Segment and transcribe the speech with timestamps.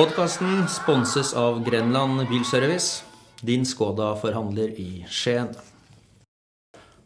[0.00, 3.02] Podkasten sponses av Grenland Bilservice,
[3.44, 5.50] din Skoda-forhandler i Skien.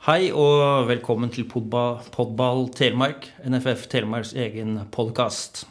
[0.06, 5.64] Hei og velkommen til Podba, Podball Telemark, NFF Telemarks egen podkast.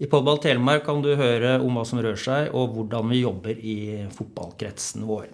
[0.00, 3.60] I Podball Telemark kan du høre om hva som rører seg, og hvordan vi jobber
[3.60, 3.78] i
[4.16, 5.28] fotballkretsen vår.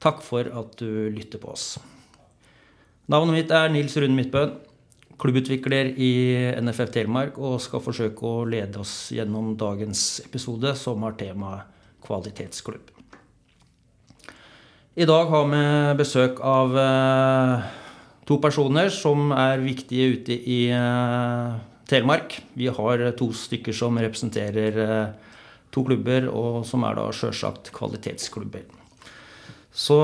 [0.00, 1.74] Takk for at du lytter på oss.
[3.12, 4.56] Navnet mitt er Nils Rune Midtbøen,
[5.22, 6.12] klubbutvikler i
[6.58, 11.68] NFF Telemark, og skal forsøke å lede oss gjennom dagens episode, som har temaet
[12.02, 12.90] kvalitetsklubb.
[14.98, 15.62] I dag har vi
[15.96, 17.62] besøk av eh,
[18.28, 21.54] to personer som er viktige ute i eh,
[21.88, 22.36] Telemark.
[22.58, 25.32] Vi har to stykker som representerer eh,
[25.72, 28.66] to klubber, og som er da sjølsagt kvalitetsklubber.
[29.72, 29.96] Så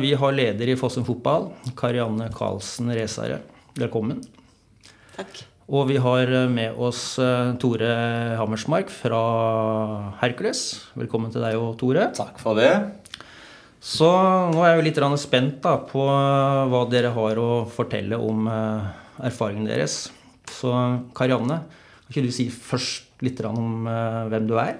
[0.00, 3.42] vi har leder i Fossum fotball, Karianne Karlsen Resare.
[3.76, 4.22] Velkommen.
[5.20, 5.40] Takk.
[5.70, 7.90] Og vi har eh, med oss eh, Tore
[8.38, 9.18] Hammersmark fra
[10.22, 10.62] Hercules.
[10.96, 12.06] Velkommen til deg og Tore.
[12.16, 12.70] Takk for det.
[13.84, 14.08] Så
[14.52, 18.48] nå er jeg jo litt spent da, på eh, hva dere har å fortelle om
[18.48, 20.06] erfaringen deres.
[20.48, 20.72] Så
[21.16, 24.78] Karianne, kan ikke du si først litt om hvem du er?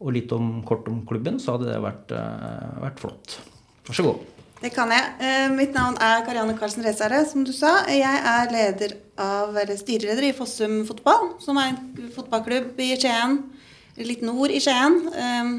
[0.00, 2.16] Og litt om, kort om klubben, så hadde det vært,
[2.80, 3.38] vært flott.
[3.84, 4.35] Vær så god.
[4.56, 5.08] Det kan jeg.
[5.20, 7.82] Eh, mitt navn er Karianne Karlsen Resare, som du sa.
[7.92, 13.36] Jeg er leder av, eller styreleder i Fossum fotball, som er en fotballklubb i Skien.
[14.00, 14.96] Litt nord i Skien.
[15.12, 15.50] Eh,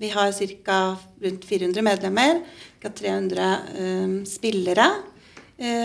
[0.00, 0.32] vi har
[0.64, 0.78] ca.
[1.20, 2.40] rundt 400 medlemmer.
[2.80, 2.88] Ca.
[2.88, 4.88] 300 eh, spillere.
[5.56, 5.76] Vi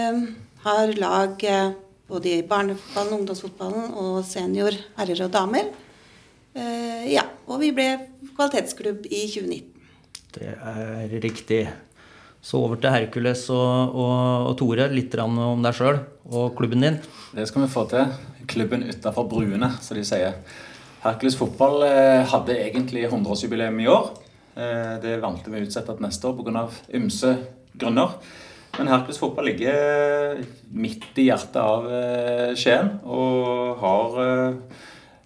[0.64, 1.44] har lag
[2.08, 5.70] både i barnefotballen, ungdomsfotballen og senior herrer og damer.
[7.08, 7.88] Ja, og vi ble
[8.36, 9.72] kvalitetsklubb i 2019.
[10.36, 11.64] Det er riktig.
[12.42, 14.90] Så over til Hercules og, og, og Tore.
[14.90, 17.00] Litt om deg sjøl og klubben din.
[17.38, 18.12] Det skal vi få til.
[18.50, 20.38] Klubben utafor bruene, som de sier.
[21.02, 24.12] Hercules fotball eh, hadde egentlig 100-årsjubileum i år.
[24.58, 26.66] Eh, det valgte vi å utsette til neste år pga.
[26.98, 27.36] ymse
[27.78, 28.18] grunner.
[28.78, 30.42] Men Hercules fotball ligger
[30.72, 34.78] midt i hjertet av eh, Skien og har eh,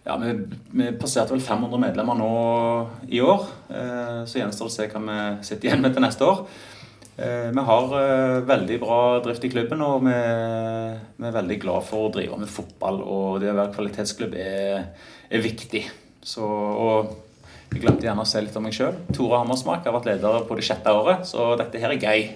[0.05, 0.31] ja, vi,
[0.75, 2.31] vi passerte vel 500 medlemmer nå
[3.09, 3.45] i år.
[3.69, 6.43] Eh, så gjenstår det å se hva vi sitter igjen med til neste år.
[7.17, 12.07] Eh, Vi har eh, veldig bra drift i klubben, og vi, er veldig glad for
[12.07, 12.99] å drive med fotball.
[13.01, 14.89] Og det å være kvalitetsklubb er,
[15.29, 15.85] er viktig.
[16.25, 17.13] Så, og
[17.71, 18.97] jeg glemte gjerne å si litt om meg sjøl.
[19.15, 22.27] Tore Hammersmark har vært leder på det sjette året, så dette her er gøy.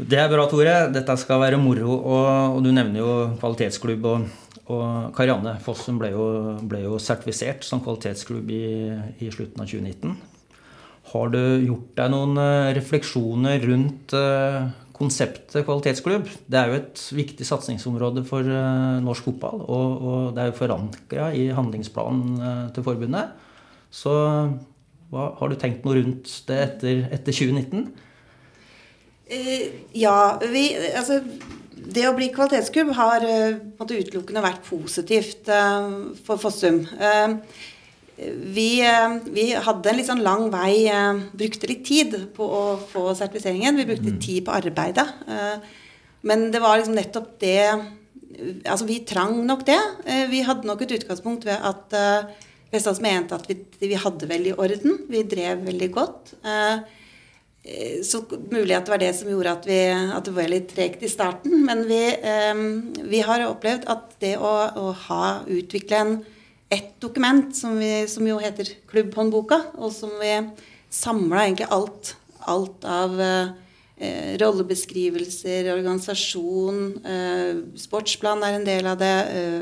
[0.00, 0.76] Det er bra, Tore.
[0.94, 1.98] Dette skal være moro.
[1.98, 3.10] Og du nevner jo
[3.42, 4.06] kvalitetsklubb.
[4.06, 6.26] Og, og Karianne Fossen ble jo,
[6.62, 8.66] ble jo sertifisert som kvalitetsklubb i,
[9.20, 10.14] i slutten av 2019.
[11.10, 16.28] Har du gjort deg noen eh, refleksjoner rundt eh, konseptet kvalitetsklubb?
[16.46, 21.30] Det er jo et viktig satsingsområde for eh, norsk fotball, og, det er jo forankra
[21.34, 23.32] i handlingsplanen til forbundet.
[23.90, 24.12] Så
[25.10, 27.88] hva, har du tenkt noe rundt det etter, etter 2019?
[29.30, 29.66] Eh,
[29.98, 31.18] ja, vi Altså,
[31.90, 33.26] det å bli kvalitetsklubb har
[33.78, 35.48] på utelukkende vært positivt
[36.26, 36.84] for Fossum.
[38.28, 42.64] Vi, eh, vi hadde en litt sånn lang vei, eh, brukte litt tid på å
[42.90, 43.78] få sertifiseringen.
[43.80, 45.08] Vi brukte tid på arbeidet.
[45.28, 45.56] eh,
[46.22, 47.96] Men det var liksom nettopp det
[48.64, 49.78] Altså, vi trang nok det.
[50.30, 51.92] Vi hadde nok et utgangspunkt ved at
[52.72, 54.98] Vestlands mente at vi, vi hadde i orden.
[55.10, 56.32] Vi drev veldig godt.
[58.02, 61.02] Så mulig at det var det som gjorde at, vi, at det var litt tregt
[61.02, 61.66] i starten.
[61.66, 62.14] Men vi,
[63.10, 66.24] vi har opplevd at det å, å ha utvikle en,
[66.70, 70.36] ett dokument som, vi, som jo heter Klubbhåndboka, og som vi
[70.90, 72.14] samla egentlig alt,
[72.46, 79.18] alt av eh, rollebeskrivelser, organisasjon, eh, sportsplan er en del av det.
[79.34, 79.60] Eh,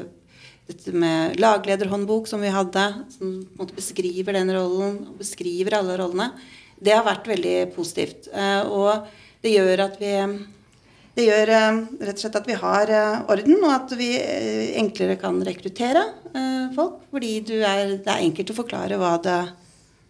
[0.69, 2.85] dette med laglederhåndbok som vi hadde,
[3.15, 6.29] som på en måte beskriver den rollen, og beskriver alle rollene.
[6.77, 8.29] Det har vært veldig positivt.
[8.29, 9.09] Eh, og
[9.41, 10.13] det gjør at vi
[11.19, 14.77] det gjør eh, rett og slett at vi har eh, orden, og at vi eh,
[14.79, 16.05] enklere kan rekruttere
[16.77, 17.01] folk.
[17.11, 19.39] Fordi du er, det er enkelt å forklare hva det,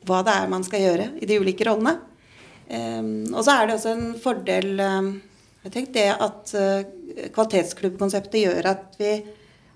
[0.09, 1.95] hva det er man skal gjøre i de ulike rollene.
[2.69, 9.15] Og så er det også en fordel jeg tenkte det at kvalitetsklubbkonseptet gjør at, vi,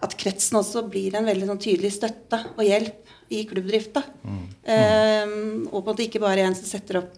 [0.05, 4.03] at kretsen også blir en veldig sånn tydelig støtte og hjelp i klubbdrifta.
[4.27, 5.33] Eh,
[5.71, 7.17] og på en måte ikke bare en som setter opp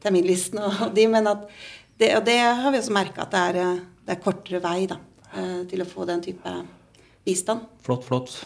[0.00, 1.48] terminlisten og de, men at
[2.00, 4.86] det, og det har vi også merka at det er, eh, det er kortere vei
[4.90, 4.96] da,
[5.34, 6.54] eh, til å få den type
[7.26, 7.66] bistand.
[7.84, 8.38] Flott, flott.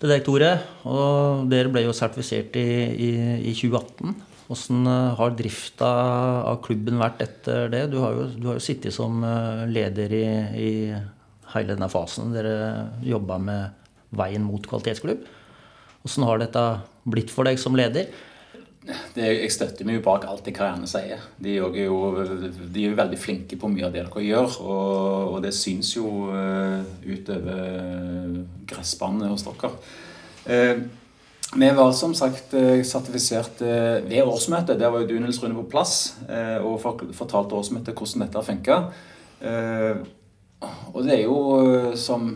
[0.00, 0.52] Til deg, Tore.
[0.88, 2.68] Og dere ble jo sertifisert i,
[3.08, 3.10] i,
[3.50, 4.14] i 2018.
[4.50, 5.90] Hvordan eh, har drifta
[6.52, 7.86] av klubben vært etter det?
[7.92, 9.24] Du har jo, du har jo sittet som
[9.70, 10.24] leder i,
[10.60, 10.70] i
[11.54, 15.22] hele denne fasen dere jobba med veien mot kvalitetsklubb.
[16.00, 16.64] Hvordan har dette
[17.10, 18.08] blitt for deg som leder?
[18.80, 21.20] Det, jeg støtter meg jo bak alt det Karianne sier.
[21.36, 24.54] De er jo, de er jo veldig flinke på mye av det dere gjør.
[24.64, 28.40] Og, og det syns jo uh, utover
[28.70, 29.72] gressbanen hos dere.
[30.48, 30.80] Uh,
[31.60, 32.54] vi var som sagt
[32.86, 34.78] sertifisert ved årsmøtet.
[34.78, 36.12] Der var jo du Nils Rune på plass
[36.62, 38.76] og fortalte årsmøtet hvordan dette funka.
[40.94, 41.40] Og det er jo
[41.98, 42.28] som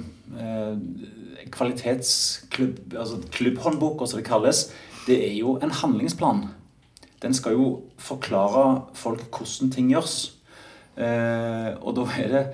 [1.55, 4.67] kvalitetsklubb, altså klubbhåndboka som det kalles,
[5.07, 6.49] det er jo en handlingsplan.
[7.23, 7.69] Den skal jo
[7.99, 10.35] forklare folk hvordan ting gjøres.
[10.97, 12.45] Eh, og da er det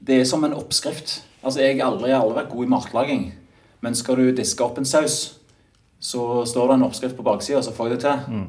[0.00, 1.22] Det er som en oppskrift.
[1.42, 3.34] Altså, Jeg har aldri, aldri vært god i matlaging.
[3.80, 5.38] Men skal du diske opp en saus,
[6.00, 8.34] så står det en oppskrift på baksida, så får jeg det til.
[8.34, 8.46] Mm.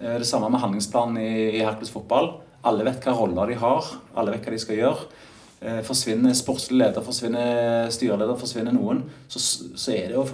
[0.00, 2.40] Eh, det samme med handlingsplanen i, i Hercules fotball.
[2.64, 3.84] Alle vet hva roller de har.
[4.16, 5.06] Alle vet hva de skal gjøre.
[5.60, 10.26] Eh, forsvinner sportslig leder, forsvinner styreleder, forsvinner noen, så, så, er det å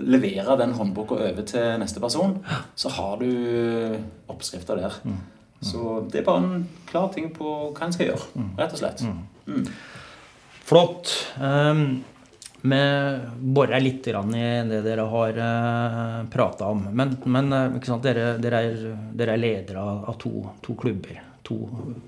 [0.00, 2.38] levere den håndboka over til neste person.
[2.78, 3.98] Så har du
[4.32, 4.96] oppskrifta der.
[5.04, 5.18] Mm.
[5.18, 5.68] Mm.
[5.68, 8.50] Så det er bare en klar ting på hva en skal gjøre, mm.
[8.62, 9.04] rett og slett.
[9.44, 9.68] Mm.
[10.64, 11.12] Flott.
[11.36, 11.84] Um,
[12.64, 12.80] vi
[13.36, 16.86] borer litt i det dere har eh, prata om.
[16.96, 21.58] Men, men uh, dere, dere, er, dere, er, ledere av to, to klubber to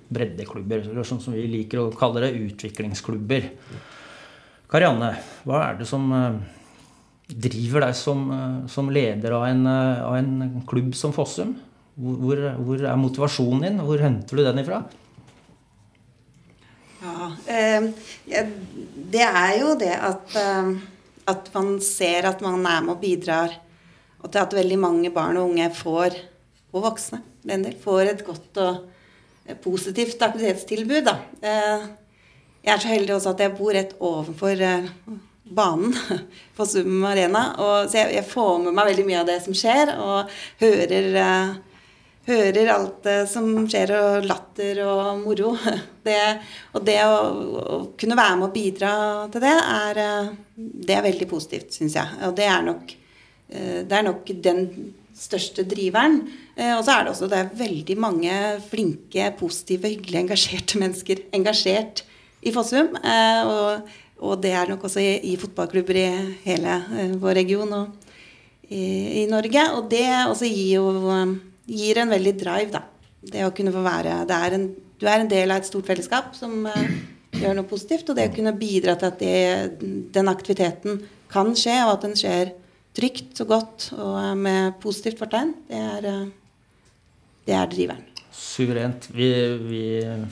[0.08, 3.50] breddeklubber, eller sånn som vi liker å kalle det, utviklingsklubber.
[4.70, 5.12] Karianne,
[5.46, 6.38] hva er det som eh,
[7.30, 11.54] driver deg som, eh, som leder av en, eh, av en, klubb som Fossum?
[11.96, 13.84] Hvor, hvor, er motivasjonen din?
[13.86, 14.82] Hvor henter du den ifra?
[17.00, 17.28] Ja,
[18.26, 20.34] det er jo det at,
[21.30, 23.54] at man ser at man er med og bidrar.
[24.20, 26.18] Og til at veldig mange barn og unge får,
[26.74, 27.22] og voksne,
[27.80, 28.84] får et godt og
[29.62, 31.04] positivt aktivitetstilbud.
[31.06, 31.16] Da.
[31.40, 31.87] Eh,
[32.66, 34.90] jeg er så heldig også at jeg bor rett overfor eh,
[35.56, 35.94] banen
[36.56, 37.48] på Sum Arena.
[37.60, 41.08] Og, så jeg, jeg, får med meg veldig mye av det som skjer, og hører,
[41.14, 41.78] uh,
[42.26, 45.54] hører alt som skjer, og latter og moro.
[46.06, 46.20] Det,
[46.78, 47.14] og det å,
[47.58, 48.90] å, kunne være med og bidra
[49.34, 49.98] til det, er,
[50.54, 52.20] det er veldig positivt, syns jeg.
[52.28, 52.93] Og det er nok,
[53.48, 54.60] det er nok den
[55.16, 56.20] største driveren.
[56.56, 58.32] Eh, og så er det også det er veldig mange
[58.68, 62.04] flinke, positive, hyggelige, engasjerte mennesker engasjert
[62.46, 62.92] i Fossum.
[63.00, 66.08] Eh, og, og, det er nok også i, i fotballklubber i
[66.46, 68.12] hele eh, vår region og
[68.68, 69.64] i, i Norge.
[69.78, 71.16] Og det også gir jo
[71.66, 72.84] gir en veldig drive, da.
[73.26, 76.36] Det å kunne få være er en, Du er en del av et stort fellesskap
[76.38, 76.62] som
[77.34, 78.08] gjør noe positivt.
[78.08, 81.02] Og det å kunne bidra til at det, den aktiviteten
[81.32, 82.54] kan skje, og at den skjer
[82.96, 86.28] trygt og godt og med positivt fortegn, det er, eh,
[87.46, 88.04] det er driveren.
[88.37, 89.08] Suverent.
[89.16, 89.28] Vi,
[89.64, 89.82] vi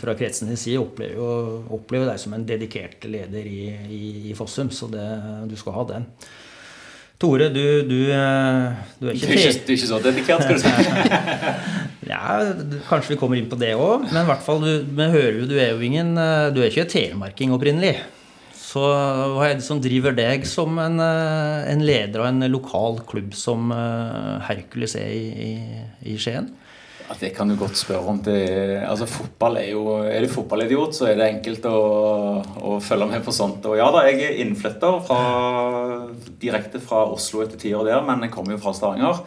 [0.00, 1.28] fra kretsens side opplever, jo,
[1.72, 4.00] opplever deg som en dedikert leder i, i,
[4.30, 5.04] i Fossum, så det,
[5.48, 6.08] du skal ha den.
[7.20, 10.44] Tore, du, du, eh, du er ikke Du er ikke, du er ikke så dedikert,
[10.44, 10.72] skal du si.
[12.12, 12.24] ja,
[12.88, 15.48] kanskje vi kommer inn på det òg, men i hvert fall, du, vi hører jo
[15.48, 17.96] du er jo ingen eh, Du er ikke telemarking opprinnelig.
[18.74, 22.98] Så hva er det som driver deg som en, eh, en leder av en lokal
[23.06, 26.48] klubb som eh, Hercules er i, i, i Skien?
[27.04, 28.18] Ja, det kan du godt spørre om.
[28.24, 28.34] Det,
[28.82, 31.80] altså fotball Er jo, er du fotballidiot, så er det enkelt å,
[32.64, 33.68] å, følge med på sånt.
[33.70, 35.20] Og ja da, jeg er innflytter fra,
[36.42, 39.20] direkte fra Oslo etter ti år der, men jeg kommer jo fra Stavanger.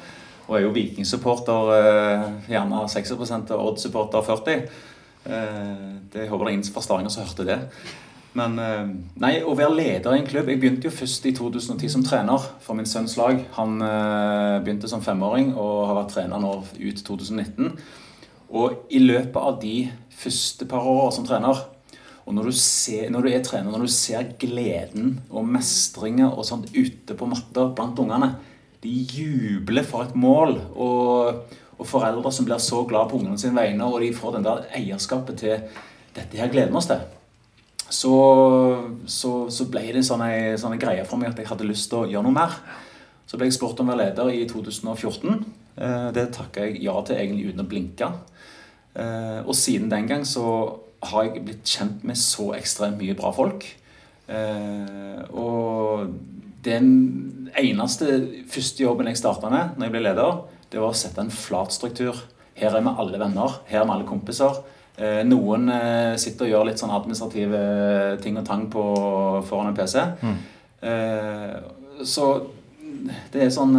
[0.48, 4.68] Og er jo Viking-supporter, eh, gjerne 60% og Odd-supporter 40
[5.28, 7.62] det, Jeg håper det er ingen fra Stavanger som hørte det.
[8.38, 8.90] Men eh,
[9.24, 12.44] nei, å være leder i en klubb Jeg begynte jo først i 2010 som trener
[12.64, 13.40] for min sønns lag.
[13.58, 17.72] Han uh, begynte som femåring og har vært trener nå ut 2019.
[18.58, 19.80] Og i løpet av de
[20.18, 21.66] første par åra som trener
[22.28, 26.44] og når du, ser, når du, er trener, når du ser gleden og mestringa og
[26.44, 28.34] sånt ute på matta blant ungene
[28.84, 30.58] De jubler for et mål.
[30.76, 34.50] Og, og foreldre som blir så glad på ungene sine vegne, og de får den
[34.50, 35.86] der eierskapet til
[36.18, 37.17] Dette her gleder vi oss til
[37.90, 38.16] så,
[39.08, 42.10] så, så ble det sånne, sånne greier for meg at jeg hadde lyst til å
[42.10, 42.58] gjøre noe mer.
[43.28, 45.46] Så ble jeg spurt om å være leder i 2014.
[45.78, 48.12] Eh, det takka jeg ja til egentlig uten å blinke.
[48.98, 50.46] Eh, og siden den gang så
[51.08, 53.68] har jeg blitt kjent med så ekstremt mye bra folk.
[54.28, 56.16] Eh, og
[56.68, 56.90] den
[57.56, 58.20] eneste
[58.52, 61.72] første jobben jeg starta med når jeg ble leder, det var å sette en flat
[61.76, 62.26] struktur.
[62.58, 63.62] Her er vi alle venner.
[63.70, 64.64] Her er vi alle kompiser.
[64.98, 67.60] Eh, noen eh, sitter og gjør litt sånn administrative
[68.24, 68.84] ting og tang på,
[69.46, 70.02] foran en PC.
[70.26, 70.40] Mm.
[70.90, 72.32] Eh, så
[73.34, 73.78] det er sånn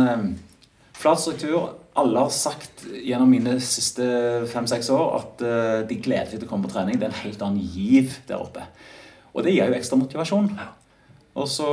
[0.98, 1.74] flat struktur.
[1.98, 4.06] Alle har sagt gjennom mine siste
[4.50, 5.42] fem-seks år at
[5.90, 6.98] de gleder seg til å komme på trening.
[6.98, 8.68] Det er en helt annen giv der oppe.
[9.34, 10.52] Og det gir jo ekstra motivasjon.
[11.38, 11.68] Og så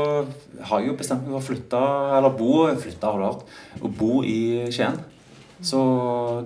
[0.69, 1.81] har jeg jo bestemt meg for å flytte,
[2.17, 3.45] eller bo, flytte, har du hørt,
[3.81, 4.97] og bo i Skien.
[5.63, 5.79] Så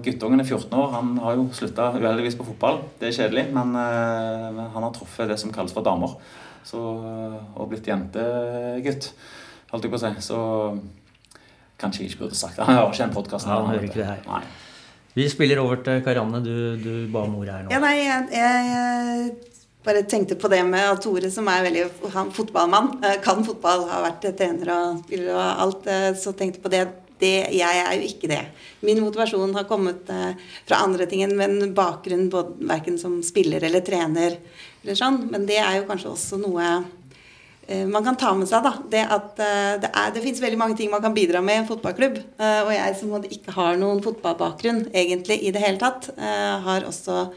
[0.05, 0.91] guttungen er 14 år.
[0.93, 2.83] Han har jo slutta uheldigvis på fotball.
[2.99, 6.13] Det er kjedelig, men uh, han har truffet det som kalles for damer.
[6.67, 9.11] Så, og blitt jentegutt,
[9.71, 10.11] holdt jeg på å si.
[10.29, 10.39] Så
[11.79, 12.67] kanskje jeg ikke burde sagt det.
[12.67, 13.49] Han hører ikke en podkast.
[13.49, 14.49] Ja, han hører ikke det her.
[15.17, 16.43] Vi spiller over til Karianne.
[16.45, 17.73] Du, du ba om ordet her nå.
[17.73, 19.31] Ja, nei, jeg, jeg,
[19.87, 23.87] bare tenkte på det med at Tore, som er veldig han, fotballmann, eh, kan fotball,
[23.89, 26.83] har vært trener og spiller og alt, eh, så tenkte på det
[27.19, 28.41] det, jeg er jo ikke det.
[28.85, 30.31] Min motivasjon har kommet eh,
[30.67, 34.39] fra andre ting enn en bakgrunn både, verken som spiller eller trener.
[34.83, 36.69] eller sånn, Men det er jo kanskje også noe
[37.67, 38.63] eh, man kan ta med seg.
[38.63, 41.63] da, Det at eh, det, det fins veldig mange ting man kan bidra med i
[41.63, 42.17] en fotballklubb.
[42.39, 47.27] Og jeg som ikke har noen fotballbakgrunn egentlig i det hele tatt, har også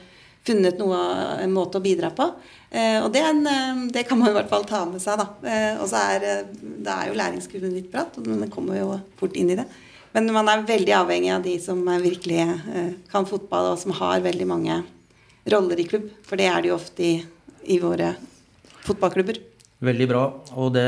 [0.47, 0.99] funnet noe,
[1.43, 2.27] en måte å bidra på.
[2.73, 5.21] Eh, og det, en, eh, det, kan man i hvert fall ta med seg.
[5.21, 5.29] da.
[5.45, 9.37] Eh, og så er, det er jo læringskurven litt bratt, og det kommer jo fort
[9.37, 9.67] inn i det.
[10.17, 12.43] Men man er veldig avhengig av de som virkelig
[13.13, 14.83] kan fotball, og som har veldig mange
[15.53, 16.11] roller i klubb.
[16.29, 17.15] For det er det jo ofte i,
[17.73, 18.11] i våre
[18.85, 19.41] fotballklubber.
[19.83, 20.23] Veldig bra.
[20.63, 20.87] Og det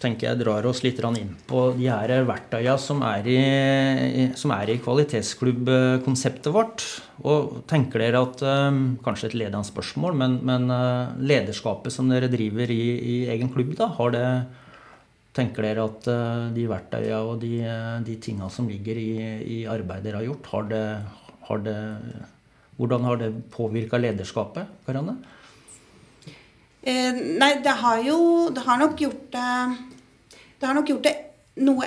[0.00, 4.72] tenker jeg drar oss litt inn på de her verktøyene som er i, som er
[4.72, 6.86] i kvalitetsklubbkonseptet vårt.
[7.28, 8.44] Og tenker dere at
[9.04, 13.74] Kanskje et ledende spørsmål, men, men eh, lederskapet som dere driver i, i egen klubb,
[13.78, 14.28] da, har det
[15.34, 17.58] Tenker dere at eh, de verktøyene og de,
[18.06, 19.10] de tinga som ligger i,
[19.50, 20.84] i arbeidet dere har gjort, har det,
[21.50, 21.78] har det
[22.78, 25.18] Hvordan har det påvirka lederskapet, Karianne?
[26.84, 29.52] Eh, nei, det har jo Det har nok gjort det
[30.60, 31.14] Det har nok gjort det
[31.64, 31.86] noe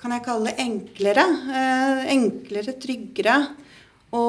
[0.00, 1.22] Kan jeg kalle det enklere?
[1.54, 3.36] Eh, enklere, tryggere
[4.14, 4.22] å,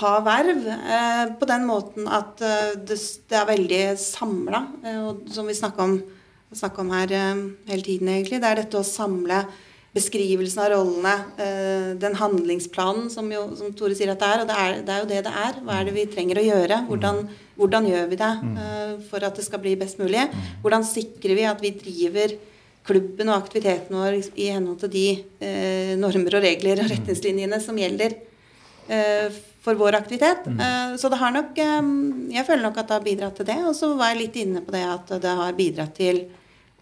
[0.00, 0.64] ha verv.
[0.66, 2.96] Eh, på den måten at eh, det,
[3.28, 8.40] det, er veldig samla, eh, som vi snakker om, om, her eh, hele tiden, egentlig.
[8.42, 9.44] Det er dette å samle
[9.96, 14.42] beskrivelsen av rollene, eh, den handlingsplanen som, jo, som, Tore sier at det er.
[14.42, 15.60] Og det er, det er, jo det det er.
[15.64, 16.82] Hva er det vi trenger å gjøre?
[16.90, 17.22] Hvordan,
[17.56, 20.26] hvordan gjør vi det uh, for at det skal bli best mulig?
[20.64, 22.36] Hvordan sikrer vi at vi driver
[22.86, 25.06] klubben og aktiviteten vår i henhold til de
[25.40, 28.18] uh, normer og regler og retningslinjene som gjelder
[28.92, 30.44] uh, for vår aktivitet?
[31.00, 33.56] så det har nok Jeg føler nok at det har bidratt til det.
[33.66, 36.22] Og så var jeg litt inne på det at det har bidratt til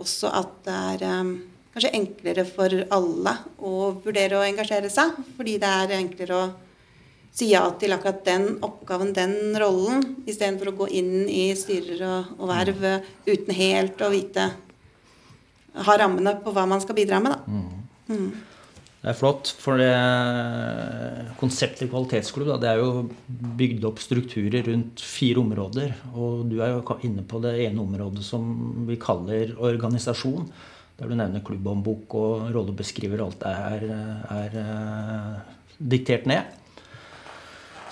[0.03, 5.17] også at det er kanskje enklere for alle å vurdere å engasjere seg.
[5.37, 6.45] Fordi det er enklere å
[7.35, 12.35] si ja til akkurat den oppgaven, den rollen, istedenfor å gå inn i styrer og,
[12.39, 12.85] og, verv
[13.27, 14.53] uten helt å vite
[15.75, 17.39] Ha rammene på hva man skal bidra med, da.
[17.51, 17.81] Mm.
[18.15, 18.29] Mm.
[19.03, 19.89] Det er flott, for det
[21.41, 23.03] konseptet kvalitetsklubb da, det er jo
[23.59, 25.97] bygd opp strukturer rundt fire områder.
[26.15, 28.47] Og du er jo inne på det ene området som
[28.87, 30.47] vi kaller organisasjon
[30.99, 33.87] der du nevner klubbhåndbok og rollebeskriver alt det er,
[34.31, 36.61] er uh, diktert ned.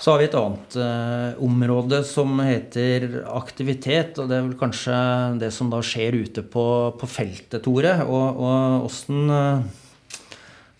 [0.03, 4.17] Så har vi et annet uh, område som heter aktivitet.
[4.19, 4.95] Og det er vel kanskje
[5.39, 6.65] det som da skjer ute på,
[6.99, 7.93] på feltet, Tore.
[8.03, 8.43] Og,
[8.87, 9.63] åssen uh,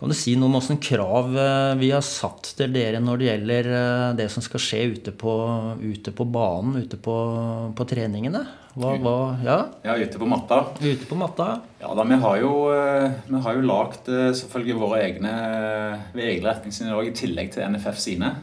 [0.03, 3.27] kan du si noe om hvilke krav eh, vi har satt til dere når det
[3.29, 5.35] gjelder eh, det som skal skje ute på,
[5.79, 7.15] ute på banen, ute på,
[7.71, 8.41] på treningene?
[8.73, 9.13] Hva, hva,
[9.45, 9.57] ja?
[9.85, 10.57] ja, ute på matta.
[10.81, 11.47] Ute på matta.
[11.79, 15.33] Ja, da, Vi har jo, eh, vi har jo lagd selvfølgelig våre egne,
[16.17, 18.35] egne retningslinjer i tillegg til NFF sine.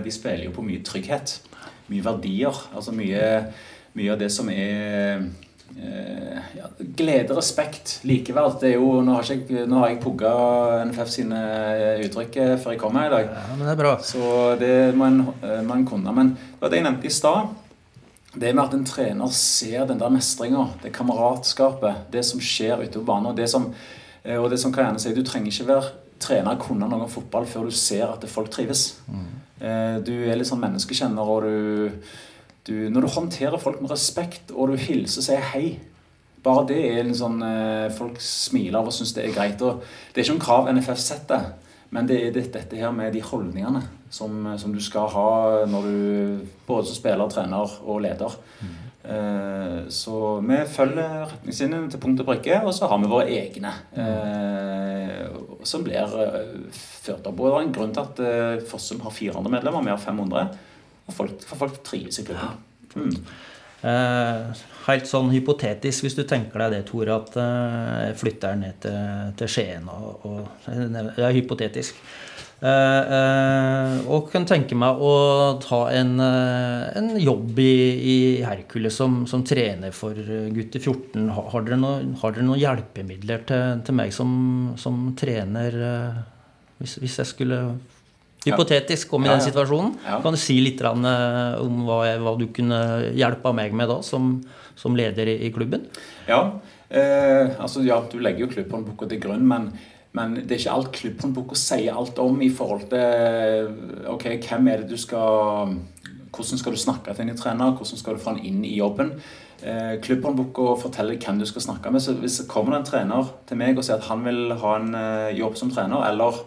[0.00, 1.42] De spiller jo på mye trygghet.
[1.92, 2.64] Mye verdier.
[2.72, 3.26] Altså mye,
[4.00, 5.28] mye av det som er
[6.56, 8.58] ja, glede, respekt, likeverd.
[8.60, 10.32] Det er jo, nå har, ikke, nå har jeg pugga
[10.88, 11.42] NFF sine
[11.74, 13.28] eh, uttrykk eh, før jeg kom her i dag.
[13.34, 13.92] Ja, men det er bra.
[14.04, 16.14] Så det må en kunne.
[16.16, 17.52] Men det var det jeg nevnte i stad.
[18.36, 22.98] Det med at en trener ser den der mestringa, det kameratskapet, det som skjer ute
[22.98, 23.30] på banen.
[23.32, 23.70] Og det som,
[24.36, 27.44] og det som kan gjerne si, Du trenger ikke være trener kunne noe om fotball
[27.48, 29.02] før du ser at folk trives.
[29.08, 29.26] Mm.
[30.04, 31.90] Du er litt sånn menneskekjenner, og du
[32.66, 35.66] du, når du håndterer folk med respekt, og du hilser og sier hei
[36.46, 39.62] Bare det er en sånn eh, Folk smiler av og syns det er greit.
[39.66, 41.48] Og det er ikke noen krav NFF setter,
[41.90, 43.82] men det er dette her med de holdningene
[44.14, 45.30] som, som du skal ha
[45.66, 48.38] når du både som spiller, trener og leder.
[48.62, 48.76] Mm.
[49.06, 53.74] Eh, så vi følger retningslinjene til punkt og prikke, og så har vi våre egne.
[53.98, 55.26] Eh,
[55.66, 57.38] som blir eh, ført opp.
[57.38, 60.56] Og det er en grunn til at eh, Fossum har 400 medlemmer, vi har 500.
[61.06, 62.56] Og folk, for folk trives i klubben.
[62.94, 63.02] Ja.
[63.02, 63.12] Mm.
[63.86, 68.80] Eh, helt sånn hypotetisk, hvis du tenker deg det, Tore, at eh, jeg flytter ned
[68.82, 72.00] til, til Skien og, og, Det er hypotetisk.
[72.56, 75.12] Eh, eh, og kan tenke meg å
[75.60, 81.28] ta en, eh, en jobb i, i Hercules som, som, trener for gutter 14.
[81.36, 84.30] Har, har, dere, noen, har dere, noen hjelpemidler til, til meg som,
[84.80, 85.76] som trener,
[86.80, 87.60] hvis, hvis, jeg skulle
[88.46, 89.96] Hypotetisk om i den situasjonen.
[90.04, 91.04] Kan du si litt om
[91.86, 92.80] hva, hva du kunne
[93.16, 94.38] hjelpe meg med da, som,
[94.78, 95.88] som leder i, i klubben?
[96.30, 96.40] Ja,
[96.88, 99.70] eh, altså ja, du legger jo klubbhåndboka til grunn, men
[100.16, 103.66] men det er ikke alt klubbhåndboka sier alt om i forhold til
[104.08, 105.74] ok, hvem er det du skal
[106.36, 107.74] Hvordan skal du snakke til en trener?
[107.76, 109.12] Hvordan skal du få han inn i jobben?
[109.62, 112.02] Eh, klubbhåndboka forteller hvem du skal snakke med.
[112.04, 114.90] Så hvis det kommer en trener til meg og sier at han vil ha en
[114.98, 116.42] eh, jobb som trener, eller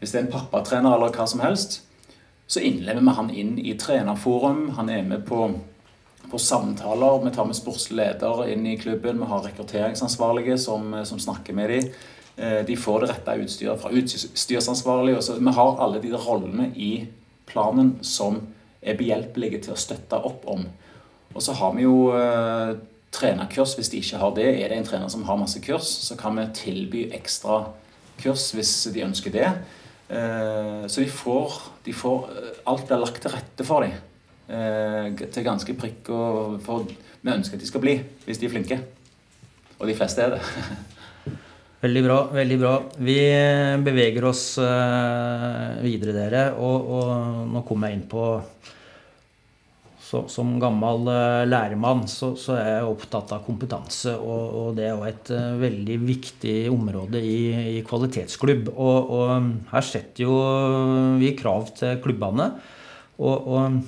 [0.00, 1.82] hvis det er en pappatrener eller hva som helst,
[2.50, 4.70] så innlemmer vi han inn i trenerforum.
[4.78, 5.44] Han er med på,
[6.30, 7.20] på samtaler.
[7.22, 9.20] Vi tar med sportslig leder inn i klubben.
[9.20, 11.92] Vi har rekrutteringsansvarlige som, som snakker med dem.
[12.40, 15.18] Eh, de får det rette utstyret fra utstyrsansvarlig.
[15.38, 16.92] Vi har alle de rollene i
[17.46, 18.40] planen som
[18.80, 20.64] er behjelpelige til å støtte opp om.
[21.34, 22.78] Og så har vi jo eh,
[23.14, 24.48] trenerkurs hvis de ikke har det.
[24.56, 27.66] Er det en trener som har masse kurs, så kan vi tilby ekstra
[28.22, 29.50] kurs hvis de ønsker det.
[30.10, 33.94] Eh, så de får, de får eh, Alt blir lagt til rette for dem.
[34.50, 36.88] Eh, til ganske prikk og for
[37.20, 38.80] vi ønsker at de skal bli, hvis de er flinke.
[39.78, 40.42] Og de fleste er det.
[41.84, 42.16] Veldig bra.
[42.36, 42.72] veldig bra.
[43.00, 43.14] Vi
[43.80, 44.42] beveger oss
[45.80, 46.42] videre, dere.
[46.60, 48.24] Og, og nå kommer jeg inn på
[50.10, 54.16] så, Som gammel eh, læremann så, så, er jeg opptatt av kompetanse.
[54.18, 58.72] Og, og det er jo et uh, veldig viktig område i, i kvalitetsklubb.
[58.74, 60.34] Og, og, her setter jo
[61.20, 62.50] vi krav til klubbene.
[63.22, 63.78] Og,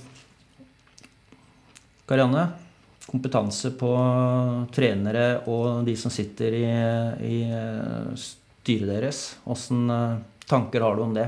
[2.07, 2.45] Karianne,
[3.09, 3.91] kompetanse på
[4.75, 6.65] trenere og de som sitter i,
[7.27, 7.37] i
[8.63, 9.23] styret deres.
[9.51, 11.27] Åssen eh, tanker har du om det?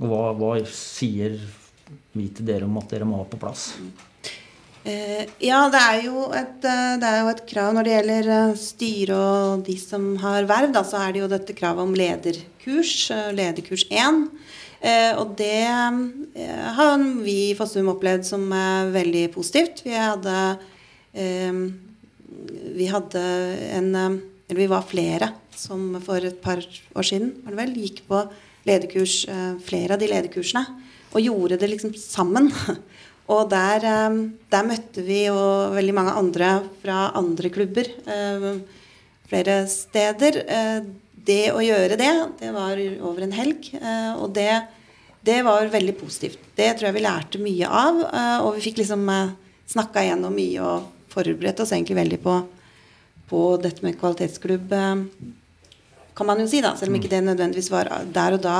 [0.00, 1.38] Og hva, hva, sier
[2.16, 3.70] vi til dere om at dere må ha på plass?
[4.86, 6.04] Eh, ja, det er,
[6.38, 8.28] et, eh, det er, jo et, krav når det gjelder
[8.60, 10.70] styre og de som har verv.
[10.76, 12.94] Da, så er det jo dette kravet om lederkurs,
[13.34, 14.22] lederkurs 1.
[14.86, 19.82] Eh, og det eh, har vi i Fossum opplevd som er veldig positivt.
[19.86, 20.38] Vi hadde,
[22.76, 23.22] vi hadde
[23.72, 23.94] en
[24.46, 26.60] Eller vi var flere som for et par
[26.94, 28.20] år siden var det vel, gikk på
[28.66, 29.24] lederkurs,
[29.66, 30.62] flere av de lederkursene.
[31.14, 32.50] Og gjorde det liksom sammen.
[33.32, 33.82] Og der,
[34.52, 35.36] der, møtte vi jo
[35.74, 36.50] veldig mange andre
[36.82, 37.88] fra andre klubber.
[39.26, 40.38] Flere steder.
[41.26, 43.72] Det å gjøre det, det var over en helg.
[44.20, 44.50] Og det
[45.26, 46.38] det var veldig positivt.
[46.54, 47.96] Det tror jeg vi lærte mye av.
[48.06, 49.32] Eh, og vi fikk liksom eh,
[49.72, 52.36] snakka igjennom mye og forberedt oss egentlig veldig på,
[53.30, 55.02] på dette med kvalitetsklubb, eh,
[56.16, 56.72] kan man jo si, da.
[56.78, 58.56] Selv om ikke det nødvendigvis var der og da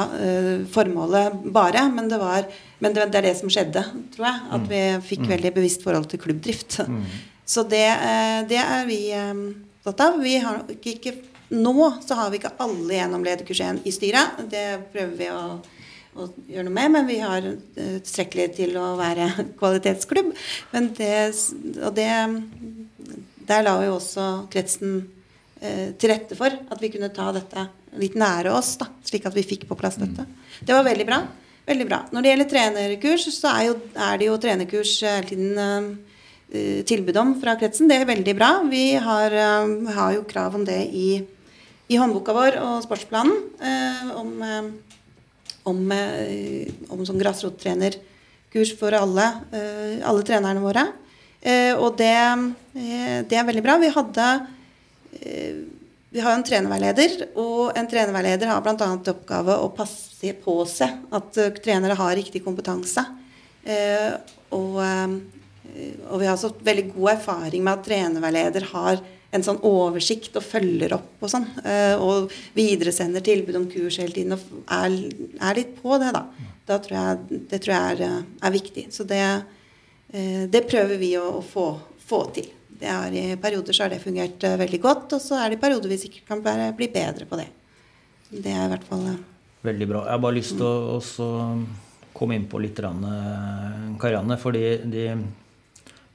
[0.75, 1.87] formålet bare.
[1.93, 2.45] Men det, var,
[2.85, 3.81] men det, er det som skjedde,
[4.15, 4.43] tror jeg.
[4.59, 5.31] At vi fikk mm.
[5.31, 6.83] veldig bevisst forhold til klubbdrift.
[6.85, 7.01] Mm.
[7.49, 7.87] Så det,
[8.51, 10.21] det er vi opptatt av.
[10.21, 11.15] Vi har ikke,
[11.57, 14.45] nå så har vi ikke alle gjennom lederkurs 1 i styret.
[14.53, 15.41] Det prøver vi å
[16.17, 17.45] å gjøre noe med, men vi har
[17.77, 19.29] tilstrekkelig til å være
[19.61, 20.33] kvalitetsklubb.
[20.73, 21.19] Men det,
[21.83, 22.11] og det
[23.47, 25.05] Der la vi også kretsen
[25.57, 27.63] til rette for at vi kunne ta dette
[27.97, 30.27] litt nære oss, da, slik at vi fikk på plass dette.
[30.61, 31.23] Det var veldig bra.
[31.67, 32.03] Veldig bra.
[32.13, 37.17] Når det gjelder trenerkurs, så er, jo, er det jo trenerkurs hele tiden uh, tilbud
[37.23, 37.89] om fra kretsen.
[37.89, 38.51] Det er veldig bra.
[38.69, 39.39] Vi har,
[39.97, 41.09] har jo krav om det i,
[41.89, 43.41] i håndboka vår og sportsplanen.
[44.21, 44.45] om
[45.67, 50.87] om, eh, om sånn grasrottrenerkurs for alle, eh, alle trenerne våre.
[51.43, 52.17] Eh, og det,
[52.75, 53.79] det, er veldig bra.
[53.79, 54.27] Vi hadde
[56.17, 58.91] vi har en trenerveileder, og en trenerveileder har bl.a.
[59.13, 63.03] oppgave å passe på seg at trenere har riktig kompetanse.
[64.55, 69.03] Og, og vi har også veldig god erfaring med at trenerveileder har
[69.35, 71.47] en sånn oversikt og følger opp og sånn.
[71.65, 74.97] Eh, og videresender tilbud om kurs hele tiden og er,
[75.41, 76.25] er litt på det, da.
[76.69, 78.87] da tror jeg, det tror jeg er, er viktig.
[78.95, 79.23] Så det,
[80.13, 81.69] eh, det, prøver vi å, å få,
[82.07, 82.51] få, til.
[82.81, 85.93] Er, I perioder så har det fungert uh, veldig godt, og så er det perioder
[85.93, 87.49] vi sikkert kan bare bli bedre på det.
[88.31, 89.09] Det er i hvert fall
[89.67, 90.05] Veldig bra.
[90.05, 91.39] Jeg har bare lyst til å
[92.15, 94.37] komme inn på litt Karianne.
[94.39, 95.09] fordi de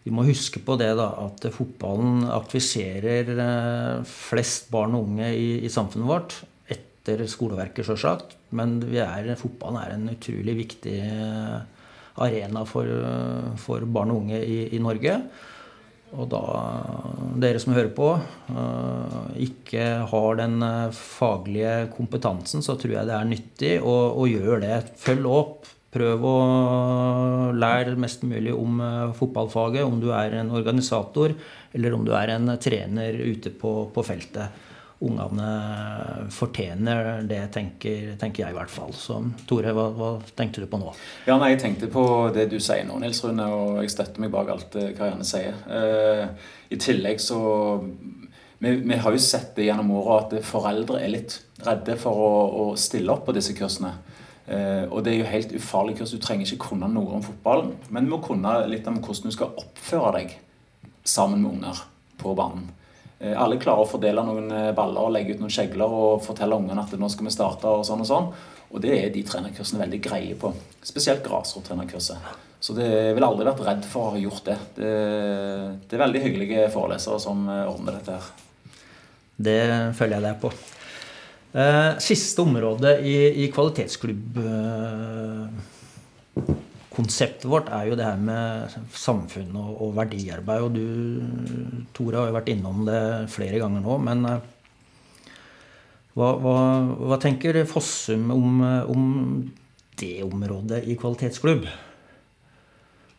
[0.02, 5.50] vi må huske på det da, at fotballen aktiviserer eh, flest barn og unge i,
[5.62, 6.38] i samfunnet vårt.
[6.71, 8.34] Etter skoleverket, sjølsagt.
[8.58, 11.86] Men er, fotballen er en utrolig viktig eh,
[12.21, 12.89] arena for,
[13.62, 15.19] for barn og unge i, i, Norge.
[16.12, 16.41] Og da
[17.41, 18.10] dere som hører på,
[19.39, 20.58] ikke har den
[20.95, 24.80] faglige kompetansen, så tror jeg det er nyttig å, å gjøre det.
[25.02, 25.69] Følg opp.
[25.91, 26.36] Prøv å
[27.52, 28.78] lære mest mulig om
[29.17, 31.34] fotballfaget, om du er en organisator
[31.76, 34.71] eller om du er en trener ute på, på feltet
[35.02, 35.50] ungene
[36.34, 38.94] fortjener det, tenker, tenker, jeg i hvert fall.
[38.94, 39.18] Så
[39.50, 40.94] Tore, hva, hva, tenkte du på nå?
[41.26, 42.04] Ja, nei, Jeg tenkte på
[42.36, 45.58] det du sier nå, Nils Rune, og jeg støtter meg bak alt Karianne sier.
[45.68, 46.26] Eh,
[46.72, 47.42] I tillegg så
[48.62, 52.34] vi, vi, har jo sett det gjennom året at foreldre er litt redde for å,
[52.62, 53.96] å stille opp på disse kursene.
[54.46, 56.14] Eh, og det er jo helt ufarlig kurs.
[56.14, 59.34] Du trenger ikke kunne noe om fotballen, men du må kunne litt om hvordan du
[59.34, 60.38] skal oppføre deg
[61.08, 61.82] sammen med unger
[62.22, 62.70] på banen.
[63.22, 66.58] Eh, alle klarer å fordele noen eh, baller og legge ut noen skjegler og fortelle
[66.58, 68.30] ungene at nå skal vi starte og sånn og sånn.
[68.72, 70.54] Og det er de trenerkursene veldig greie på.
[70.88, 72.32] Spesielt grasrottrenerkurset.
[72.62, 74.58] Så det ville aldri vært redd for å ha gjort det.
[74.78, 74.94] Det,
[75.90, 78.32] det er veldig hyggelige forelesere som eh, ordner dette her.
[79.42, 79.62] Det
[79.98, 80.52] følger jeg deg på.
[82.00, 84.38] Siste område i, i kvalitetsklubb
[86.91, 90.65] konseptet vårt er jo det her med samfunn og, og verdiarbeid.
[90.65, 93.01] Og du, Tore, har jo vært innom det
[93.32, 93.97] flere ganger nå.
[94.04, 94.49] Men eh,
[96.17, 96.58] hva, hva,
[97.08, 99.06] hva tenker Fossum om, om,
[100.01, 101.67] det området i kvalitetsklubb?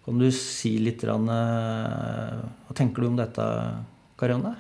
[0.02, 3.44] Kan du si litt rann, Hva tenker du om dette,
[4.18, 4.56] Karianne?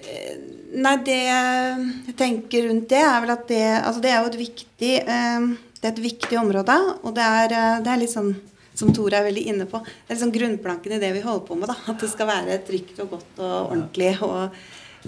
[0.00, 0.36] Eh,
[0.80, 4.38] nei, det jeg tenker rundt det, er vel at det Altså, det er jo et
[4.40, 8.34] viktig eh, det er et viktig område, og det er, eh, det er litt sånn
[8.76, 9.80] som Tore er veldig inne på.
[9.82, 11.70] Det er liksom grunnplanken i det vi holder på med.
[11.72, 11.76] Da.
[11.90, 14.56] At det skal være trygt og godt og ordentlig og,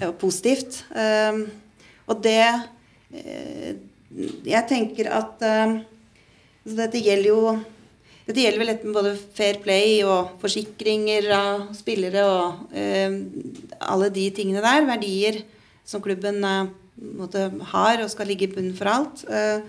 [0.03, 0.83] og positivt.
[0.93, 1.45] Um,
[2.11, 3.69] og det uh,
[4.45, 5.77] Jeg tenker at uh,
[6.67, 7.55] dette gjelder jo
[8.27, 13.17] dette gjelder vel med både fair play og forsikringer av spillere og uh,
[13.89, 14.85] alle de tingene der.
[14.91, 15.41] Verdier
[15.87, 19.25] som klubben måtte, har og skal ligge i bunnen for alt.
[19.25, 19.63] Uh,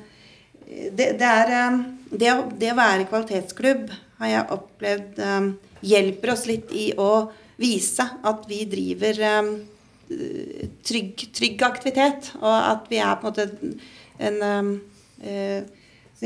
[0.75, 1.79] det, det, er, um,
[2.11, 5.49] det, det, å være kvalitetsklubb har jeg opplevd um,
[5.85, 7.29] hjelper oss litt i å
[7.61, 9.51] vise at vi driver um,
[10.85, 12.33] trygg, trygg, aktivitet.
[12.41, 13.75] Og at vi er på en måte
[14.19, 14.41] en,
[15.23, 15.61] uh,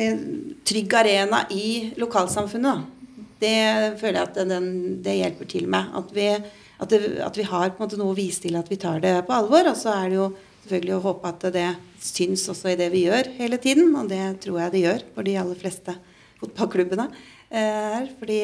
[0.08, 0.22] en
[0.68, 1.68] trygg arena i
[2.00, 2.94] lokalsamfunnet.
[3.38, 3.58] Det
[4.00, 4.70] føler jeg at den,
[5.04, 5.92] det hjelper til med.
[5.98, 6.94] At vi, at,
[7.28, 9.70] at vi har noe å vise til at vi tar det på alvor.
[9.70, 10.30] Og så er det jo
[10.68, 11.68] selvfølgelig å håpe at det
[12.04, 13.90] syns også i det vi gjør hele tiden.
[13.96, 15.94] Og det tror jeg det gjør for de aller fleste
[16.42, 17.08] fotballklubbene.
[17.48, 18.42] Eh, fordi,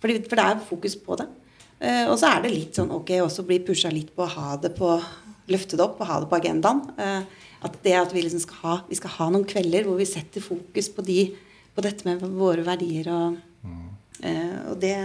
[0.00, 1.28] fordi, for det er fokus på det.
[1.78, 4.56] Eh, og så er det litt sånn ok også bli pusha litt på å ha
[4.60, 4.94] det på
[5.52, 6.82] løfte det opp og ha det på agendaen.
[6.96, 10.08] Eh, at det at vi liksom skal ha, vi skal ha noen kvelder hvor vi
[10.08, 11.20] setter fokus på, de,
[11.76, 13.08] på dette med våre verdier.
[13.12, 13.86] Og, mm.
[14.70, 14.96] og det,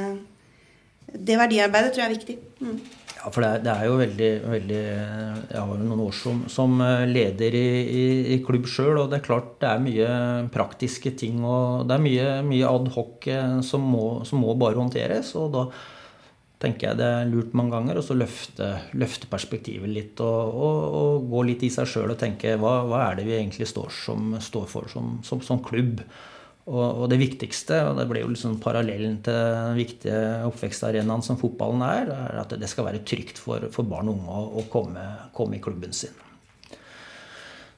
[1.11, 2.37] det verdiarbeidet tror jeg er viktig.
[2.61, 2.81] Mm.
[3.21, 6.41] Ja, for det er, det er, jo veldig, veldig Jeg har jo noen år som,
[6.49, 10.11] som eh, leder i, i, i klubb sjøl, og det er klart det er mye
[10.53, 14.79] praktiske ting og det er mye, mye ad hoc eh, som må, som må, bare
[14.79, 15.35] håndteres.
[15.37, 15.67] Og da
[16.61, 21.29] tenker jeg det er lurt mange ganger å løfte, løfte, perspektivet litt og, og, og,
[21.29, 24.33] gå litt i seg sjøl og tenke hva, hva, er det vi egentlig står, som,
[24.41, 26.01] står for som, som, som klubb?
[26.69, 31.39] Og, og, det viktigste, og det blir jo liksom parallellen til den viktige oppvekstarenaen som
[31.41, 35.05] fotballen er, er at det skal være trygt for, for barn og unge å, komme,
[35.33, 36.13] komme, i klubben sin.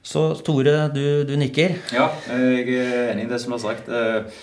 [0.04, 1.78] Så Tore, du, du, nikker?
[1.96, 3.88] Ja, jeg er enig i det som du har sagt.
[3.88, 4.42] Eh,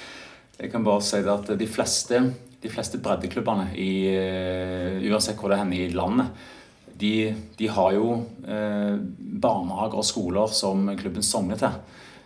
[0.57, 2.23] jeg kan bare si at de fleste,
[2.65, 6.33] de fleste breddeklubbene, i, eh, uansett hvor det er i landet,
[7.01, 7.13] de,
[7.57, 8.09] de har jo
[8.45, 8.97] eh,
[9.41, 11.77] barnehager og skoler som klubben sogner til.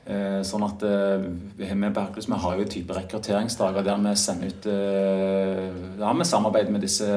[0.05, 1.23] Eh, sånn at eh,
[1.57, 6.85] Vi har jo en type rekrutteringsdager der vi sender ut eh, Ja, vi samarbeider med
[6.85, 7.07] disse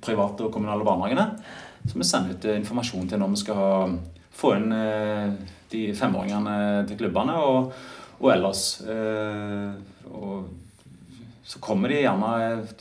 [0.00, 1.26] private og kommunale barnehagene.
[1.84, 3.98] Så vi sender ut informasjon til når vi skal
[4.34, 4.72] få inn
[5.70, 7.70] de femåringene til klubbene, og,
[8.18, 8.64] og ellers.
[10.10, 10.48] Og
[11.44, 12.32] så kommer de gjerne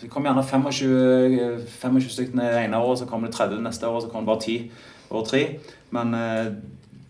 [0.01, 4.01] det kommer gjerne 25, 25 stykker det ene året, så kommer det 30 neste år,
[4.03, 5.45] så kommer det bare 10 år 3.
[5.95, 6.17] Men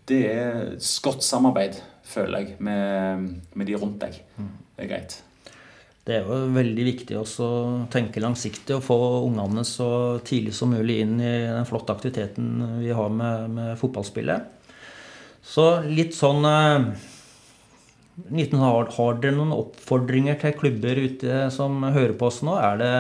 [0.10, 0.62] det er
[1.06, 1.82] godt samarbeid
[2.14, 4.20] føler jeg, med, med de rundt deg.
[4.74, 5.20] Det er greit.
[6.04, 7.60] Det er jo veldig viktig også å
[7.92, 12.92] tenke langsiktig og få ungene så tidlig som mulig inn i den flotte aktiviteten vi
[12.92, 14.50] har med, med fotballspillet.
[15.44, 16.90] Så litt sånn eh,
[18.60, 22.58] har, har dere noen oppfordringer til klubber ute som hører på oss nå?
[22.60, 22.94] Er det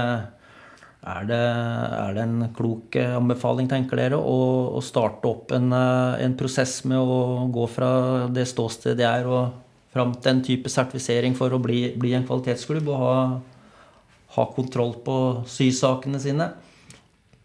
[1.03, 4.37] er det, er det, en klok eh, anbefaling, tenker dere, å,
[4.77, 7.89] å starte opp en, eh, en, prosess med å gå fra
[8.31, 12.23] det ståstedet det er, og fram til en type sertifisering for å bli, bli en
[12.27, 12.87] kvalitetsklubb?
[12.87, 13.17] Og ha,
[14.37, 15.17] ha kontroll på
[15.51, 16.49] sysakene sine.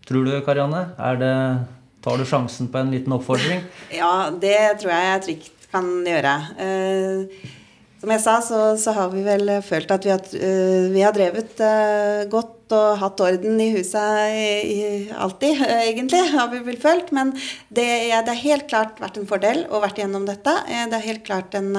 [0.09, 0.87] Tror du, Karianne?
[1.11, 1.35] Er det,
[2.07, 3.67] tar du sjansen på en liten oppfordring?
[3.93, 6.35] Ja, det tror jeg jeg trygt kan gjøre.
[6.63, 7.49] Eh,
[7.99, 11.15] som jeg sa, så, så, har vi vel følt at vi har, uh, vi har
[11.17, 14.77] drevet uh, godt og hatt orden i huset i,
[15.17, 17.11] alltid, egentlig, har vi vel følt.
[17.17, 17.33] Men
[17.75, 20.55] det, ja, det, har helt klart vært en fordel å vært gjennom dette.
[20.69, 21.73] det er helt klart en,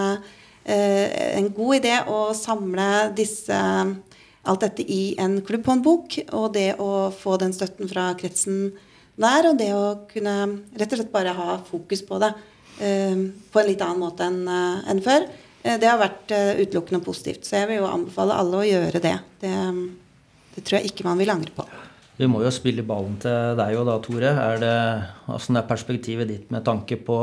[0.65, 3.59] en god idé å samle disse,
[4.49, 6.17] alt dette i en klubbhåndbok.
[6.33, 8.71] Og det å få den støtten fra kretsen
[9.21, 10.39] der, og det å kunne
[10.73, 12.33] rett og slett bare ha fokus på det
[12.79, 15.29] på en litt annen måte enn en før.
[15.63, 17.45] Eh, det har vært eh, utelukkende positivt.
[17.47, 19.15] Så jeg vil jo anbefale alle å gjøre det.
[19.43, 19.53] Det,
[20.55, 21.67] det tror jeg ikke man vil angre på.
[22.19, 24.33] Vi må jo spille ballen til deg òg da, Tore.
[24.43, 24.75] Er det,
[25.29, 27.19] hvordan er perspektivet ditt med tanke på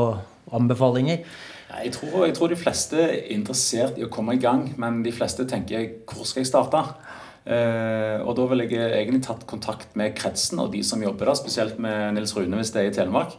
[0.56, 1.26] anbefalinger?
[1.66, 5.12] Jeg tror, jeg tror, de fleste er interessert i å komme i gang, men de
[5.12, 6.84] fleste tenker 'hvor skal jeg starte'?
[7.46, 11.38] Eh, og da vil jeg egentlig tatt kontakt med kretsen og de som jobber der,
[11.38, 13.36] spesielt med Nils Rune hvis det er i Telemark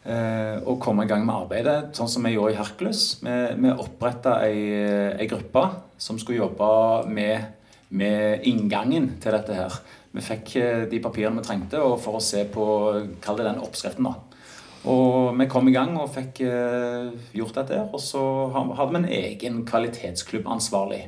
[0.00, 3.02] og eh, komme i gang med arbeidet, sånn som vi gjorde i Hercules.
[3.20, 4.62] Vi, vi oppretta ei,
[5.12, 5.66] ei, gruppe
[6.00, 6.70] som skulle jobbe
[7.12, 9.76] med, med, inngangen til dette her.
[10.16, 12.64] Vi fikk eh, de papirene vi trengte for å se på
[13.20, 14.16] Kall det den oppskriften, da.
[14.88, 16.38] Og vi kom i gang og fikk
[17.36, 17.82] gjort dette.
[17.92, 18.22] Og så
[18.54, 21.02] hadde vi en egen kvalitetsklubbansvarlig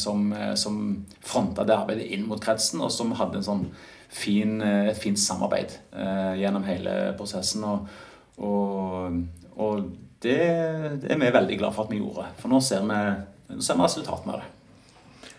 [0.00, 0.78] som, som
[1.20, 3.66] fronta det arbeidet inn mot kretsen, og som hadde en sånn
[4.08, 5.76] fin, et fint samarbeid
[6.40, 7.68] gjennom hele prosessen.
[7.68, 7.84] Og,
[8.38, 9.18] og,
[9.58, 9.88] og
[10.22, 10.38] det,
[11.02, 12.28] det, er vi veldig glad for at vi gjorde.
[12.38, 13.00] For nå ser vi,
[13.54, 15.34] nå ser vi resultatene av det.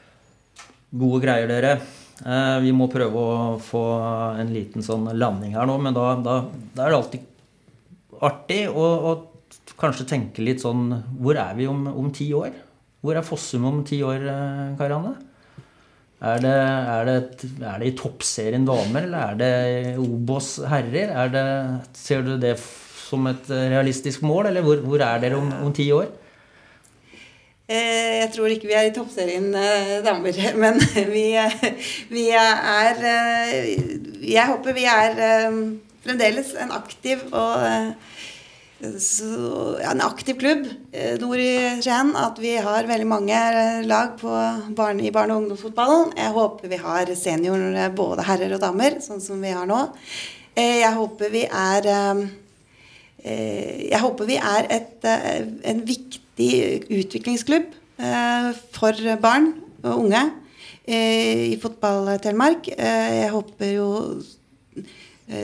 [0.99, 1.73] Gode greier, dere.
[2.19, 3.83] Eh, vi må prøve å få
[4.41, 6.39] en liten sånn landing her nå, men da, da,
[6.75, 7.27] da er det alltid
[8.27, 9.13] artig å, å,
[9.79, 10.89] kanskje tenke litt sånn
[11.21, 12.51] Hvor er vi om, om ti år?
[12.99, 15.15] Hvor er Fossum om ti år, eh, Karianne?
[16.19, 21.13] Er det, er, det, er det, i toppserien damer, eller er det Obos herrer?
[21.31, 21.43] Det,
[21.95, 22.57] ser du det
[23.10, 26.10] som et eh, realistisk mål, eller hvor, hvor er dere om, om ti år?
[27.69, 30.80] Eh, jeg tror ikke vi er i toppserien eh, damer, men
[31.13, 31.26] vi,
[32.13, 33.04] vi, er
[34.26, 35.19] Jeg håper vi er
[36.06, 37.67] fremdeles en aktiv og
[38.80, 40.62] en aktiv klubb
[41.19, 42.13] nord i Skien.
[42.15, 43.39] At vi har veldig mange
[43.84, 46.13] lag barne, i barne- og ungdomsfotballen.
[46.15, 49.82] Jeg håper vi har seniorer, både herrer og damer, sånn som vi har nå.
[50.56, 51.91] Jeg håper vi er
[53.23, 56.51] jeg håper vi er et, eh, en viktig
[56.88, 59.51] utviklingsklubb eh, for barn
[59.84, 60.21] og unge
[60.89, 62.71] i Fotball-Telemark.
[62.73, 63.89] Jeg håper jo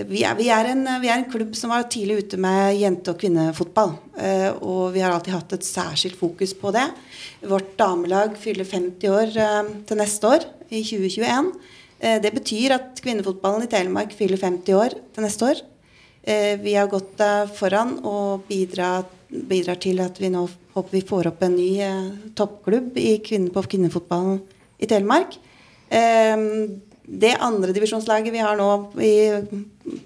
[0.09, 3.13] vi er, vi, er en, vi er, en, klubb som var tidlig ute med jente-
[3.13, 3.93] og kvinnefotball.
[4.65, 6.87] Og vi har alltid hatt et særskilt fokus på det.
[7.45, 9.37] Vårt damelag fyller 50 år
[9.85, 11.53] til neste år, i 2021.
[12.25, 15.61] Det betyr at kvinnefotballen i Telemark fyller 50 år til neste år.
[16.25, 17.21] Eh, vi har gått
[17.53, 21.69] foran og bidrar, bidrar, til at vi nå håper vi får opp en ny
[22.33, 24.39] toppklubb toppklubb kvinne, på kvinnefotballen
[24.81, 25.37] i Telemark.
[25.93, 26.47] Eh,
[27.05, 29.13] det andredivisjonslaget vi har nå i,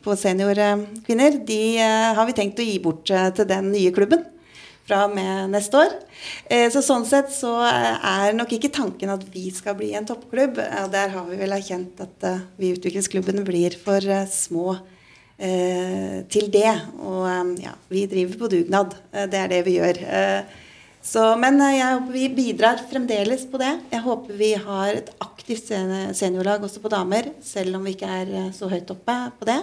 [0.03, 4.27] på seniorkvinner, de har vi tenkt å gi bort til den nye klubben
[4.83, 5.95] fra og med neste år.
[6.73, 10.59] Så sånn sett så er nok ikke tanken at vi skal bli en toppklubb.
[10.91, 12.27] Der har vi vel erkjent at
[12.59, 14.98] vi utviklingsklubbene blir for små Eh,
[15.39, 16.71] til det.
[16.99, 18.95] Og eh, ja, vi driver på dugnad.
[19.11, 20.01] Eh, det er det vi gjør.
[21.09, 23.71] Så, men jeg håper vi bidrar fremdeles på det.
[23.93, 28.51] Jeg håper vi har et aktivt seniorlag også på damer, selv om vi ikke er
[28.53, 29.61] så høyt oppe på det.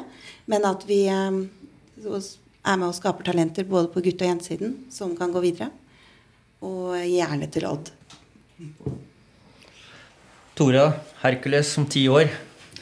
[0.48, 5.34] Men at vi er med og skaper talenter både på gutte- og jentesiden som kan
[5.34, 5.68] gå videre.
[6.64, 7.92] Og gjerne til Odd.
[10.56, 10.88] Tora,
[11.20, 12.32] Hercules om ti år.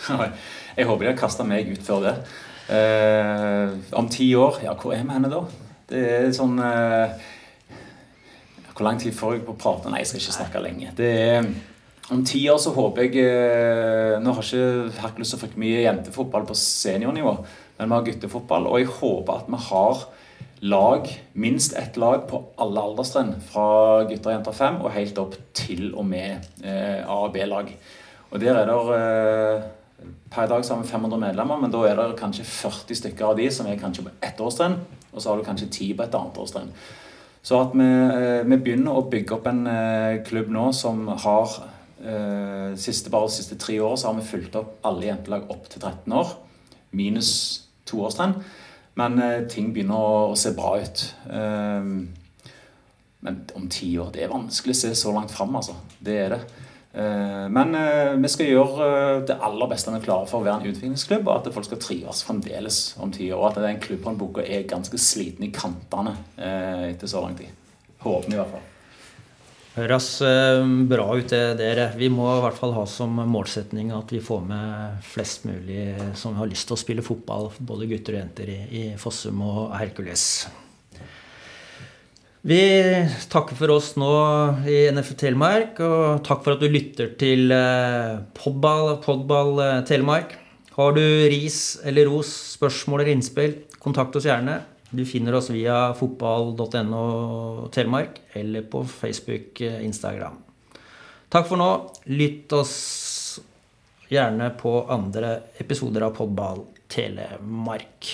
[0.76, 2.14] Jeg håper de har kasta meg ut før det.
[2.72, 5.42] Eh, om ti år, ja, hvor er vi henne da?
[5.90, 7.12] Det er sånn eh,
[8.72, 9.90] Hvor lang tid får jeg på å prate?
[9.92, 10.94] Nei, jeg skal ikke snakke lenge.
[10.96, 11.50] Det er
[12.12, 16.44] om ti år så håper jeg eh, Nå har ikke Hercules så fryktelig mye jentefotball
[16.48, 17.37] på seniornivå,
[17.79, 20.03] men vi har guttefotball, og jeg håper at vi har
[20.64, 25.38] lag, minst ett lag på alle alderstrinn, fra gutter og jenter 5 og helt opp
[25.57, 27.72] til og med eh, A- og B-lag.
[28.31, 29.66] Og der er det eh,
[30.30, 33.38] Per dag så har vi 500 medlemmer, men da er det kanskje 40 stykker av
[33.38, 34.76] de som er kanskje på ett årstrinn,
[35.12, 36.72] og så har du kanskje 10 på et annet årstrinn.
[37.44, 41.59] Så at vi, eh, vi, begynner å bygge opp en eh, klubb nå som har
[42.00, 45.68] eh, siste, Bare de siste tre årene så har vi fulgt opp alle jentelag opp
[45.68, 46.33] til 13 år,
[46.96, 47.33] minus
[47.85, 48.38] to årstrinn.
[48.96, 49.18] Men
[49.50, 51.00] ting begynner å se bra ut.
[53.24, 55.74] men om ti år Det er vanskelig å se så langt fram, altså.
[55.98, 56.40] Det er det.
[56.94, 60.62] Eh, Men eh, vi skal gjøre eh, det aller beste vi klarer for å være
[60.62, 63.40] en utviklingsklubb, og at folk skal trives fremdeles om ti år.
[63.40, 67.50] Og at den klubbhåndboka er ganske sliten i kantene etter så lang tid.
[68.04, 68.70] Håper vi i hvert fall.
[69.74, 70.09] Høres
[70.87, 71.88] bra ut, det dere.
[71.98, 75.88] Vi må i hvert fall ha som målsetning at vi får med flest mulig
[76.20, 80.44] som har lyst til å spille fotball, både gutter og jenter, i Fossum og Hercules.
[82.44, 82.61] Vi
[83.33, 84.09] takker for oss nå
[84.68, 90.35] i NFF Telemark, og takk for at du lytter til eh, Podball, Podball eh, Telemark.
[90.74, 92.28] Har du ris eller ros,
[92.59, 94.59] spørsmål eller innspill, kontakt oss gjerne.
[94.92, 97.07] Du finner oss via fotball.no
[97.72, 100.37] Telemark eller på Facebook, eh, Instagram.
[101.33, 101.70] Takk for nå.
[102.12, 102.76] Lytt oss
[104.12, 106.61] gjerne på andre episoder av Podball
[106.92, 108.12] Telemark.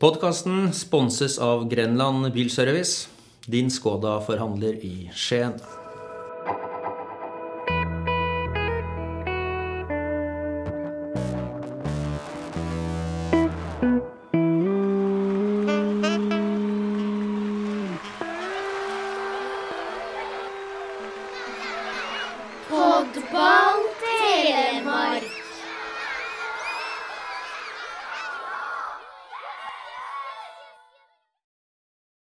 [0.00, 3.08] Podkasten sponses av Grenland Bilservice,
[3.44, 5.52] din Skoda-forhandler i Skien.